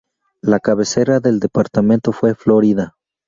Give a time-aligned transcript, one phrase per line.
[0.41, 2.95] La cabecera del departamento fue Florida.